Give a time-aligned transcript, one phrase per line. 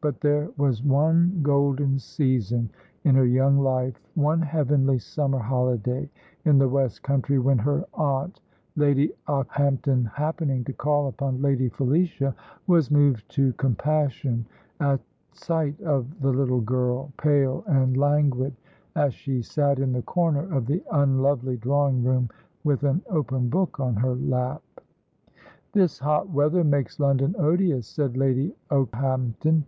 [0.00, 2.70] But there was one golden season
[3.02, 6.08] in her young life, one heavenly summer holiday
[6.44, 8.40] in the West Country, when her aunt,
[8.76, 12.32] Lady Okehampton, happening to call upon Lady Felicia,
[12.68, 14.46] was moved to compassion
[14.78, 15.00] at
[15.32, 18.54] sight of the little girl, pale and languid,
[18.94, 22.30] as she sat in the corner of the unlovely drawing room,
[22.62, 24.62] with an open book on her lap.
[25.72, 29.64] "This hot weather makes London odious," said Lady Okehampton.